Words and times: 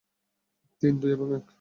তিন, 0.81 0.93
দুই 1.01 1.11
এবং 1.11 1.27
এক! 1.35 1.45